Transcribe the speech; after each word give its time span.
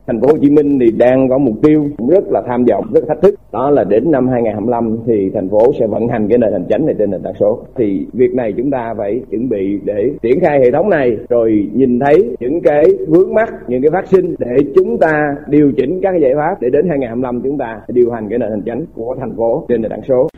thành 0.10 0.22
phố 0.22 0.28
Hồ 0.28 0.38
Chí 0.42 0.50
Minh 0.50 0.80
thì 0.80 0.92
đang 0.98 1.30
có 1.30 1.38
mục 1.38 1.56
tiêu 1.64 1.86
rất 2.10 2.24
là 2.32 2.42
tham 2.48 2.66
vọng, 2.66 2.86
rất 2.94 3.02
thách 3.08 3.22
thức. 3.22 3.36
Đó 3.52 3.70
là 3.70 3.84
đến 3.84 4.12
năm 4.12 4.28
2025 4.28 4.98
thì 5.08 5.32
thành 5.34 5.50
phố 5.50 5.74
sẽ 5.80 5.88
vận 5.88 6.08
hành 6.08 6.28
cái 6.30 6.38
nền 6.38 6.52
hành 6.52 6.66
chính 6.70 6.86
này 6.86 6.96
trên 7.00 7.12
nền 7.12 7.22
tảng 7.24 7.34
số. 7.40 7.60
Thì 7.76 8.06
việc 8.14 8.34
này 8.34 8.54
chúng 8.58 8.72
ta 8.72 8.94
phải 8.98 9.22
chuẩn 9.32 9.50
bị 9.50 9.80
để 9.84 10.12
triển 10.22 10.40
khai 10.40 10.60
hệ 10.60 10.72
thống 10.72 10.90
này 10.90 11.18
rồi 11.30 11.70
nhìn 11.74 12.00
thấy 12.00 12.36
những 12.40 12.62
cái 12.62 12.84
vướng 13.08 13.34
mắt, 13.34 13.50
những 13.68 13.82
cái 13.82 13.92
phát 13.92 14.08
sinh 14.08 14.36
để 14.40 14.56
chúng 14.76 14.98
ta 14.98 15.36
điều 15.48 15.72
chỉnh 15.78 16.00
các 16.02 16.12
cái 16.12 16.22
giải 16.22 16.32
pháp 16.36 16.62
để 16.62 16.70
đến 16.70 16.90
2025 16.90 17.42
chúng 17.44 17.58
ta 17.58 17.82
điều 17.88 18.12
hành 18.12 18.30
cái 18.30 18.40
nền 18.40 18.50
hành 18.50 18.64
chính 18.66 18.86
của 18.96 19.16
thành 19.20 19.36
phố 19.38 19.66
trên 19.70 19.82
nền 19.82 19.92
tảng 19.92 20.04
số. 20.08 20.29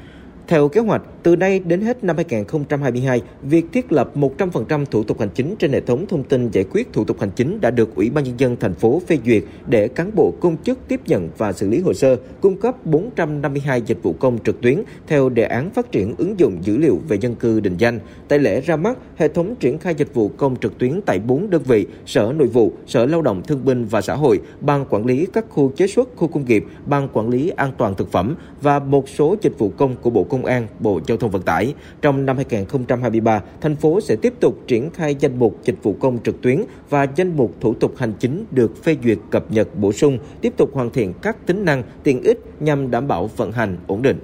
Theo 0.52 0.68
kế 0.68 0.82
hoạch, 0.82 1.02
từ 1.24 1.36
nay 1.36 1.60
đến 1.60 1.82
hết 1.82 2.04
năm 2.04 2.16
2022, 2.16 3.22
việc 3.42 3.66
thiết 3.74 3.92
lập 3.92 4.12
100% 4.16 4.86
thủ 4.86 5.04
tục 5.04 5.20
hành 5.20 5.30
chính 5.30 5.56
trên 5.60 5.72
hệ 5.72 5.82
thống 5.82 6.06
thông 6.08 6.24
tin 6.24 6.50
giải 6.52 6.66
quyết 6.72 6.94
thủ 6.94 7.06
tục 7.06 7.20
hành 7.20 7.32
chính 7.36 7.62
đã 7.62 7.72
được 7.72 7.96
Ủy 7.96 8.10
ban 8.10 8.24
nhân 8.24 8.34
dân 8.38 8.56
thành 8.60 8.74
phố 8.74 9.02
phê 9.08 9.18
duyệt 9.26 9.44
để 9.68 9.88
cán 9.88 10.12
bộ 10.16 10.34
công 10.40 10.58
chức 10.64 10.80
tiếp 10.88 11.02
nhận 11.06 11.30
và 11.38 11.54
xử 11.54 11.70
lý 11.70 11.80
hồ 11.80 11.94
sơ, 11.94 12.16
cung 12.42 12.58
cấp 12.58 12.86
452 12.86 13.82
dịch 13.82 14.04
vụ 14.04 14.14
công 14.14 14.38
trực 14.44 14.62
tuyến 14.62 14.84
theo 15.08 15.30
đề 15.30 15.44
án 15.44 15.70
phát 15.70 15.92
triển 15.92 16.16
ứng 16.18 16.40
dụng 16.40 16.58
dữ 16.62 16.78
liệu 16.78 17.00
về 17.08 17.18
dân 17.22 17.36
cư 17.36 17.60
định 17.60 17.78
danh. 17.78 18.00
Tại 18.28 18.40
lễ 18.40 18.62
ra 18.62 18.76
mắt, 18.76 18.98
hệ 19.18 19.28
thống 19.28 19.56
triển 19.56 19.78
khai 19.78 19.96
dịch 19.96 20.14
vụ 20.14 20.32
công 20.38 20.56
trực 20.56 20.78
tuyến 20.78 21.02
tại 21.06 21.20
4 21.20 21.50
đơn 21.50 21.62
vị: 21.66 21.86
Sở 22.06 22.34
Nội 22.38 22.48
vụ, 22.48 22.72
Sở 22.88 23.06
Lao 23.06 23.22
động 23.22 23.42
Thương 23.48 23.66
binh 23.66 23.86
và 23.86 24.02
Xã 24.02 24.16
hội, 24.16 24.40
Ban 24.62 24.86
quản 24.90 25.06
lý 25.06 25.28
các 25.34 25.46
khu 25.50 25.72
chế 25.76 25.88
xuất, 25.88 26.10
khu 26.16 26.28
công 26.28 26.46
nghiệp, 26.46 26.66
Ban 26.86 27.08
quản 27.14 27.30
lý 27.30 27.50
an 27.50 27.72
toàn 27.78 27.96
thực 27.96 28.12
phẩm 28.12 28.36
và 28.62 28.80
một 28.80 29.10
số 29.10 29.36
dịch 29.42 29.60
vụ 29.60 29.72
công 29.78 29.96
của 30.02 30.10
Bộ 30.10 30.24
Công 30.24 30.41
Công 30.42 30.52
an, 30.52 30.68
Bộ 30.80 31.00
Giao 31.08 31.18
thông 31.18 31.32
Vận 31.32 31.42
tải. 31.42 31.74
Trong 32.02 32.26
năm 32.26 32.36
2023, 32.36 33.42
thành 33.62 33.76
phố 33.76 34.02
sẽ 34.02 34.16
tiếp 34.16 34.34
tục 34.40 34.58
triển 34.68 34.90
khai 34.90 35.16
danh 35.20 35.40
mục 35.40 35.58
dịch 35.64 35.76
vụ 35.84 35.96
công 36.00 36.24
trực 36.24 36.42
tuyến 36.42 36.64
và 36.90 37.08
danh 37.16 37.38
mục 37.38 37.56
thủ 37.62 37.74
tục 37.74 37.94
hành 37.98 38.14
chính 38.20 38.46
được 38.52 38.84
phê 38.84 38.98
duyệt 39.04 39.18
cập 39.30 39.52
nhật 39.52 39.68
bổ 39.76 39.92
sung, 39.92 40.18
tiếp 40.42 40.54
tục 40.58 40.70
hoàn 40.74 40.90
thiện 40.90 41.14
các 41.22 41.46
tính 41.46 41.66
năng 41.66 41.84
tiện 42.04 42.24
ích 42.24 42.40
nhằm 42.60 42.92
đảm 42.92 43.08
bảo 43.08 43.30
vận 43.38 43.52
hành 43.52 43.78
ổn 43.88 44.02
định. 44.02 44.20